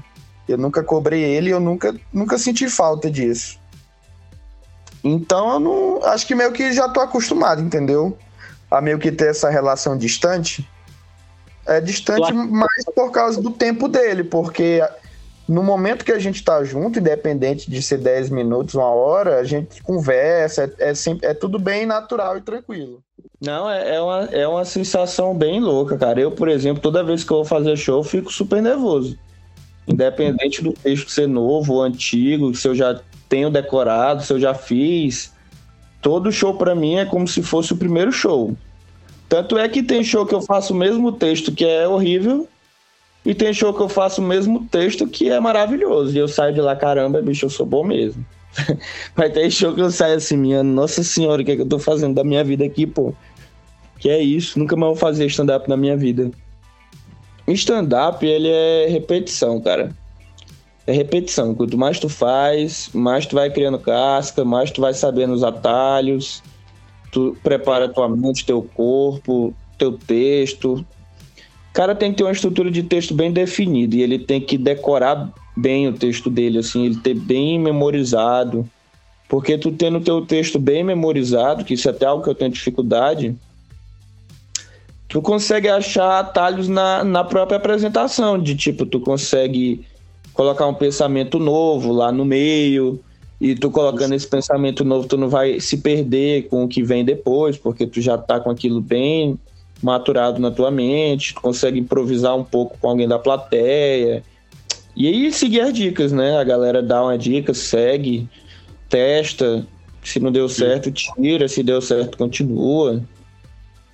[0.49, 3.59] Eu nunca cobrei ele, eu nunca, nunca senti falta disso.
[5.03, 8.16] Então, eu não, acho que meio que já tô acostumado, entendeu?
[8.70, 10.68] A meio que ter essa relação distante
[11.66, 14.83] é distante mais por causa do tempo dele, porque
[15.48, 19.44] no momento que a gente tá junto, independente de ser 10 minutos, uma hora, a
[19.44, 23.02] gente conversa, é, é, sempre, é tudo bem natural e tranquilo.
[23.40, 26.20] Não, é, é, uma, é uma sensação bem louca, cara.
[26.20, 29.18] Eu, por exemplo, toda vez que eu vou fazer show, eu fico super nervoso.
[29.87, 34.52] Independente do texto ser novo ou antigo, se eu já tenho decorado, se eu já
[34.52, 35.33] fiz,
[36.00, 38.56] todo show para mim é como se fosse o primeiro show.
[39.28, 42.48] Tanto é que tem show que eu faço o mesmo texto que é horrível,
[43.24, 46.16] e tem show que eu faço o mesmo texto que é maravilhoso.
[46.16, 48.24] E eu saio de lá, caramba, bicho, eu sou bom mesmo.
[49.14, 51.68] Mas tem show que eu saio assim, minha nossa senhora, o que é que eu
[51.68, 53.12] tô fazendo da minha vida aqui, pô?
[53.98, 56.30] Que é isso, nunca mais vou fazer stand-up na minha vida.
[57.46, 59.94] Stand-up, ele é repetição, cara.
[60.88, 61.55] É repetição.
[61.55, 66.42] Quanto mais tu faz, mais tu vai criando casca, mais tu vai sabendo os atalhos
[67.11, 70.74] tu prepara tua mente, teu corpo, teu texto.
[70.74, 74.59] O cara tem que ter uma estrutura de texto bem definida e ele tem que
[74.59, 78.68] decorar bem o texto dele, assim, ele ter bem memorizado.
[79.29, 82.51] Porque tu tendo teu texto bem memorizado, que isso é até algo que eu tenho
[82.51, 83.37] dificuldade,
[85.07, 89.85] tu consegue achar atalhos na, na própria apresentação, de tipo, tu consegue
[90.38, 93.01] colocar um pensamento novo lá no meio,
[93.40, 97.05] e tu colocando esse pensamento novo, tu não vai se perder com o que vem
[97.05, 99.37] depois, porque tu já tá com aquilo bem
[99.83, 104.22] maturado na tua mente, tu consegue improvisar um pouco com alguém da plateia.
[104.94, 106.37] E aí seguir as dicas, né?
[106.37, 108.29] A galera dá uma dica, segue,
[108.88, 109.66] testa.
[110.05, 111.48] Se não deu certo, tira.
[111.48, 113.03] Se deu certo, continua.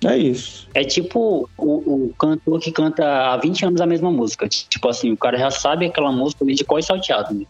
[0.05, 0.67] É isso.
[0.73, 4.47] É tipo o, o cantor que canta há 20 anos a mesma música.
[4.47, 7.33] Tipo assim, o cara já sabe aquela música de qual é salteado.
[7.33, 7.45] Né?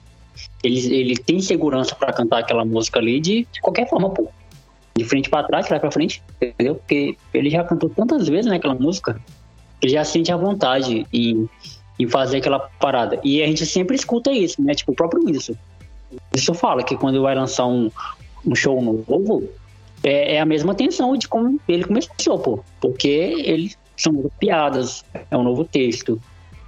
[0.63, 4.27] ele, ele tem segurança para cantar aquela música ali de, de qualquer forma, pô.
[4.97, 6.75] De frente para trás, lá para frente, entendeu?
[6.75, 9.19] Porque ele já cantou tantas vezes naquela né, música,
[9.81, 11.49] ele já sente a vontade em,
[11.99, 13.19] em fazer aquela parada.
[13.21, 14.73] E a gente sempre escuta isso, né?
[14.73, 15.53] Tipo, o próprio Whindersson.
[16.33, 17.91] Isso fala que quando vai lançar um,
[18.45, 19.49] um show novo,
[20.05, 22.63] é, é, a mesma tensão de como ele começou, pô.
[22.79, 26.21] Porque ele são piadas, é um novo texto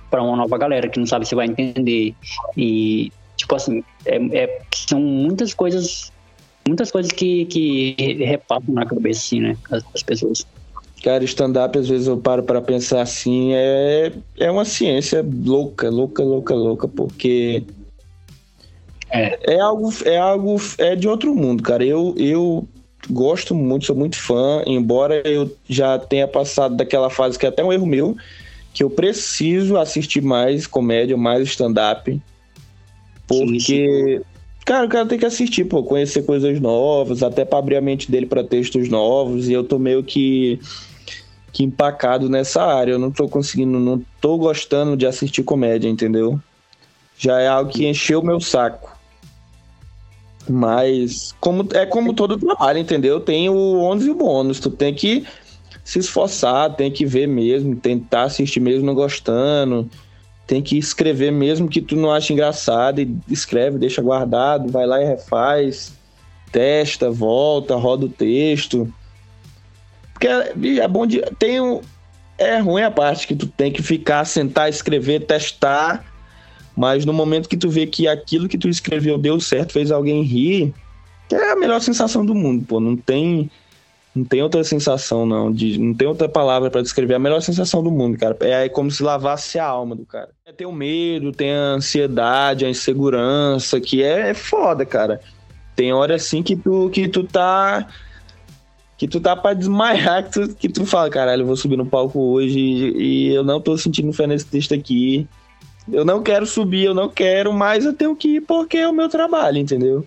[0.09, 2.15] para uma nova galera que não sabe se vai entender.
[2.55, 6.11] E Tipo assim, é, é, são muitas coisas,
[6.67, 7.95] muitas coisas que, que
[8.25, 9.55] repassam na cabeça, assim, né,
[9.93, 10.45] as, pessoas.
[11.03, 16.23] Cara, stand-up, às vezes eu paro para pensar assim, é, é uma ciência louca, louca,
[16.23, 17.63] louca, louca, porque
[19.11, 19.53] é.
[19.53, 21.85] é algo, é algo, é de outro mundo, cara.
[21.85, 22.67] Eu, eu
[23.09, 27.63] gosto muito, sou muito fã, embora eu já tenha passado daquela fase que é até
[27.63, 28.15] um erro meu,
[28.73, 32.21] que eu preciso assistir mais comédia, mais stand-up.
[33.27, 34.21] Porque, sim, sim.
[34.65, 38.09] cara, o cara tem que assistir, pô, conhecer coisas novas, até pra abrir a mente
[38.09, 40.59] dele para textos novos, e eu tô meio que,
[41.51, 42.91] que empacado nessa área.
[42.91, 46.39] Eu não tô conseguindo, não tô gostando de assistir comédia, entendeu?
[47.17, 48.96] Já é algo que encheu o meu saco.
[50.49, 53.19] Mas como, é como todo trabalho, entendeu?
[53.19, 54.59] Tem o ônus e o bônus.
[54.59, 55.25] Tu tem que
[55.83, 59.89] se esforçar, tem que ver mesmo, tentar assistir mesmo não gostando
[60.47, 65.01] tem que escrever mesmo que tu não ache engraçado e escreve, deixa guardado, vai lá
[65.01, 65.93] e refaz,
[66.49, 68.91] testa, volta, roda o texto.
[70.13, 71.81] Porque é, é bom de tem um,
[72.37, 76.05] é ruim a parte que tu tem que ficar, sentar, escrever, testar,
[76.77, 80.21] mas no momento que tu vê que aquilo que tu escreveu deu certo, fez alguém
[80.21, 80.71] rir,
[81.31, 83.49] é a melhor sensação do mundo, pô, não tem
[84.17, 85.51] não tem outra sensação, não.
[85.51, 87.13] De, não tem outra palavra para descrever.
[87.13, 88.35] A melhor sensação do mundo, cara.
[88.41, 90.29] É como se lavasse a alma do cara.
[90.43, 95.21] É, tem o medo, tem a ansiedade, a insegurança, que é, é foda, cara.
[95.75, 97.87] Tem hora assim que tu, que tu tá.
[98.97, 101.85] Que tu tá pra desmaiar, que tu, que tu fala, caralho, eu vou subir no
[101.85, 105.27] palco hoje e, e eu não tô sentindo fé nesse texto aqui.
[105.91, 108.93] Eu não quero subir, eu não quero, mas eu tenho que ir porque é o
[108.93, 110.05] meu trabalho, entendeu?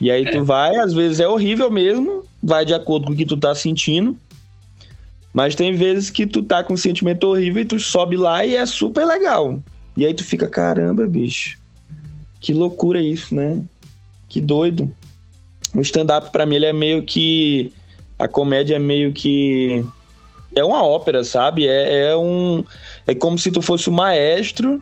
[0.00, 3.26] E aí tu vai, às vezes é horrível mesmo, vai de acordo com o que
[3.26, 4.16] tu tá sentindo.
[5.32, 8.54] Mas tem vezes que tu tá com um sentimento horrível e tu sobe lá e
[8.54, 9.58] é super legal.
[9.96, 11.58] E aí tu fica, caramba, bicho.
[12.40, 13.62] Que loucura isso, né?
[14.28, 14.90] Que doido.
[15.74, 17.72] O stand-up pra mim ele é meio que.
[18.18, 19.84] A comédia é meio que.
[20.54, 21.66] É uma ópera, sabe?
[21.66, 22.64] É, é um.
[23.06, 24.80] É como se tu fosse o maestro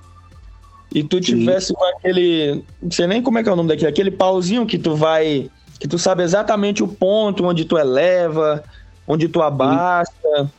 [0.95, 2.63] e tu tivesse com aquele.
[2.83, 3.89] Não sei nem como é que é o nome daquele.
[3.91, 5.51] Aquele pauzinho que tu vai.
[5.79, 8.63] Que tu sabe exatamente o ponto onde tu eleva,
[9.07, 10.51] onde tu abaixa,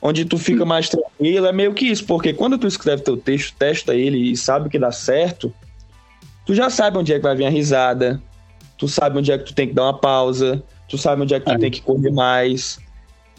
[0.00, 1.46] onde tu fica mais tranquilo.
[1.46, 4.78] É meio que isso, porque quando tu escreve teu texto, testa ele e sabe que
[4.78, 5.52] dá certo,
[6.46, 8.22] tu já sabe onde é que vai vir a risada,
[8.78, 11.40] tu sabe onde é que tu tem que dar uma pausa, tu sabe onde é
[11.40, 11.58] que tu É.
[11.58, 12.78] tem que correr mais.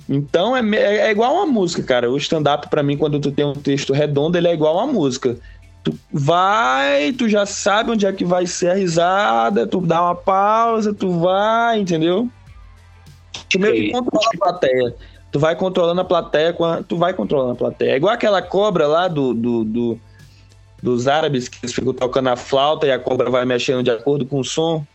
[0.08, 2.12] Então é, é, é igual uma música, cara.
[2.12, 5.38] O stand-up, pra mim, quando tu tem um texto redondo, ele é igual uma música.
[5.84, 10.16] Tu vai, tu já sabe onde é que vai ser a risada, tu dá uma
[10.16, 12.30] pausa, tu vai, entendeu?
[13.50, 14.96] Tu meio que controla a plateia.
[15.32, 16.56] Tu vai controlando a plateia,
[16.88, 17.92] tu vai controlando a plateia.
[17.92, 20.00] É igual aquela cobra lá do, do, do-
[20.82, 24.26] dos árabes que eles ficam tocando a flauta e a cobra vai mexendo de acordo
[24.26, 24.86] com o som.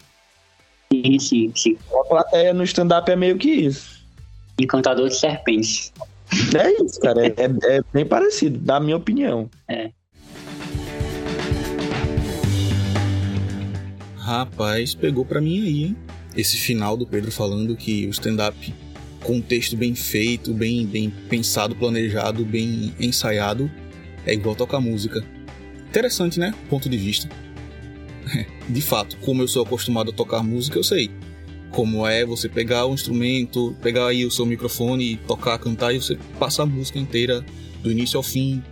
[0.92, 1.78] Sim, sim, sim.
[2.00, 4.02] A plateia no stand-up é meio que isso.
[4.60, 5.92] Encantador de serpentes.
[6.58, 7.26] É isso, cara.
[7.26, 9.48] É, é- é bem parecido, da minha opinião.
[14.24, 15.96] Rapaz, pegou pra mim aí, hein?
[16.34, 18.74] Esse final do Pedro falando que o stand-up
[19.22, 23.70] com um texto bem feito, bem, bem pensado, planejado, bem ensaiado,
[24.24, 25.22] é igual tocar música.
[25.90, 26.54] Interessante, né?
[26.70, 27.28] Ponto de vista.
[28.66, 31.10] De fato, como eu sou acostumado a tocar música, eu sei.
[31.70, 36.16] Como é você pegar o instrumento, pegar aí o seu microfone tocar, cantar e você
[36.38, 37.44] passar a música inteira
[37.82, 38.62] do início ao fim.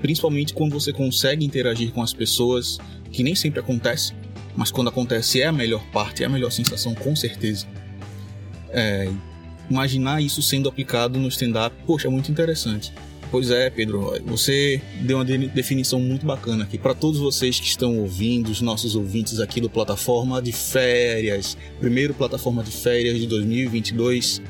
[0.00, 2.78] Principalmente quando você consegue interagir com as pessoas,
[3.10, 4.14] que nem sempre acontece
[4.56, 7.66] mas quando acontece é a melhor parte, é a melhor sensação, com certeza.
[8.70, 9.10] É,
[9.70, 12.92] imaginar isso sendo aplicado no stand-up, poxa, é muito interessante.
[13.30, 17.66] Pois é, Pedro, você deu uma de- definição muito bacana aqui para todos vocês que
[17.66, 23.26] estão ouvindo, os nossos ouvintes aqui do plataforma de férias, primeiro plataforma de férias de
[23.26, 24.40] 2022.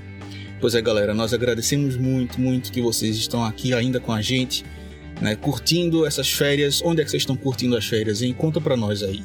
[0.60, 4.62] Pois é, galera, nós agradecemos muito, muito que vocês estão aqui ainda com a gente,
[5.22, 6.82] né, curtindo essas férias.
[6.84, 8.34] Onde é que vocês estão curtindo as férias, hein?
[8.36, 9.22] Conta para nós aí.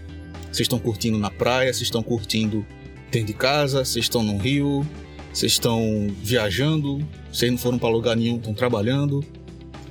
[0.52, 1.72] Vocês estão curtindo na praia?
[1.72, 2.66] Vocês estão curtindo
[3.10, 3.86] dentro de casa?
[3.86, 4.86] Vocês estão no rio?
[5.34, 7.08] Vocês estão viajando?
[7.32, 9.24] Vocês não foram para lugar nenhum, estão trabalhando?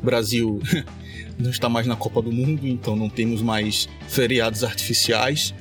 [0.03, 0.61] Brasil
[1.39, 5.55] não está mais na Copa do Mundo, então não temos mais feriados artificiais.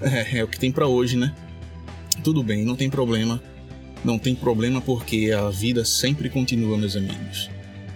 [0.00, 1.34] É, é o que tem para hoje, né?
[2.22, 3.42] Tudo bem, não tem problema.
[4.04, 7.50] Não tem problema porque a vida sempre continua, meus amigos.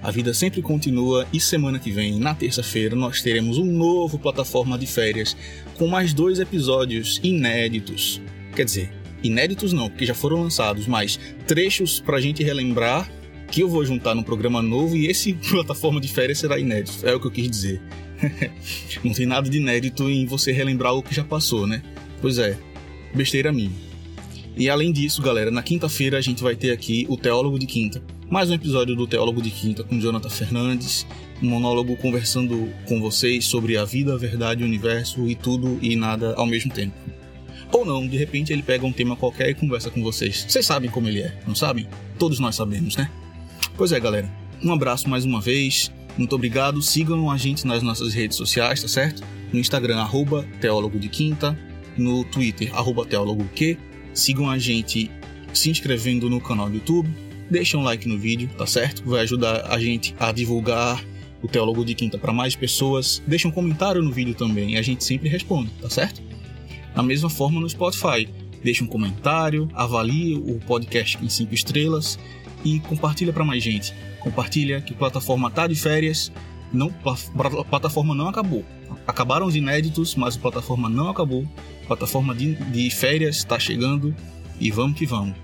[0.05, 4.77] A vida sempre continua e semana que vem, na terça-feira, nós teremos um novo plataforma
[4.77, 5.35] de férias
[5.79, 8.21] com mais dois episódios inéditos.
[8.55, 8.93] Quer dizer,
[9.23, 13.11] inéditos não, porque já foram lançados, mas trechos pra gente relembrar
[13.51, 16.99] que eu vou juntar num programa novo e esse plataforma de férias será inédito.
[17.07, 17.81] É o que eu quis dizer.
[19.03, 21.83] não tem nada de inédito em você relembrar o que já passou, né?
[22.21, 22.59] Pois é,
[23.15, 23.73] besteira minha.
[24.55, 28.03] E além disso, galera, na quinta-feira a gente vai ter aqui o Teólogo de Quinta.
[28.31, 31.07] Mais um episódio do Teólogo de Quinta com Jonathan Fernandes.
[31.43, 35.95] Um monólogo conversando com vocês sobre a vida, a verdade, o universo e tudo e
[35.95, 36.95] nada ao mesmo tempo.
[37.71, 40.47] Ou não, de repente ele pega um tema qualquer e conversa com vocês.
[40.49, 41.87] Vocês sabem como ele é, não sabem?
[42.19, 43.11] Todos nós sabemos, né?
[43.77, 44.31] Pois é, galera.
[44.63, 45.93] Um abraço mais uma vez.
[46.17, 46.81] Muito obrigado.
[46.81, 49.23] Sigam a gente nas nossas redes sociais, tá certo?
[49.53, 51.59] No Instagram, arroba Teólogo de Quinta.
[51.97, 53.47] No Twitter, arroba Teólogo.
[54.15, 55.11] Sigam a gente
[55.53, 57.11] se inscrevendo no canal do YouTube.
[57.51, 59.03] Deixem um like no vídeo, tá certo?
[59.05, 61.03] Vai ajudar a gente a divulgar
[61.43, 63.23] o Teólogo de Quinta para mais pessoas.
[63.27, 66.23] Deixem um comentário no vídeo também, a gente sempre responde, tá certo?
[66.95, 68.29] Da mesma forma no Spotify.
[68.63, 72.19] Deixe um comentário, avalie o podcast em 5 estrelas
[72.65, 73.93] e compartilha para mais gente.
[74.21, 76.33] Compartilha que a plataforma tá de férias.
[76.73, 78.65] Não, a plataforma não acabou.
[79.07, 81.47] Acabaram os inéditos, mas a plataforma não acabou.
[81.85, 84.17] A plataforma de, de férias está chegando
[84.59, 85.37] e vamos que vamos.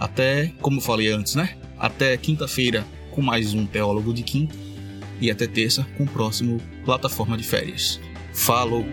[0.00, 1.58] Até, como eu falei antes, né?
[1.78, 4.56] Até quinta-feira com mais um Teólogo de Quinta
[5.20, 8.00] e até terça com o próximo Plataforma de Férias.
[8.32, 8.86] Falou!